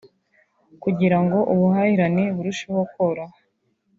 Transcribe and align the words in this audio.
kugirango 0.83 1.37
ubuhahirane 1.53 2.23
burusheho 2.35 2.81
koroha 2.93 3.37